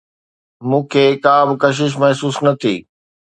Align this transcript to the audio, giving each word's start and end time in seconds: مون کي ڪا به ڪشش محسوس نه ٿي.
مون 0.69 0.83
کي 0.91 1.05
ڪا 1.23 1.35
به 1.47 1.53
ڪشش 1.63 1.91
محسوس 2.01 2.35
نه 2.45 2.51
ٿي. 2.61 2.75